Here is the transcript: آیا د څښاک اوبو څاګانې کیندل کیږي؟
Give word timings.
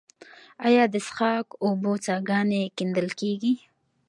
آیا 0.67 0.83
د 0.93 0.95
څښاک 1.05 1.47
اوبو 1.65 1.91
څاګانې 2.05 2.61
کیندل 2.77 3.07
کیږي؟ 3.19 3.53